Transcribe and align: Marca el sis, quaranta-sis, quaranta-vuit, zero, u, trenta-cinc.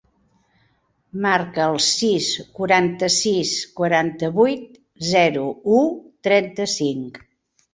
Marca 1.25 1.67
el 1.73 1.77
sis, 1.87 2.29
quaranta-sis, 2.59 3.51
quaranta-vuit, 3.83 4.81
zero, 5.11 5.45
u, 5.79 5.85
trenta-cinc. 6.31 7.23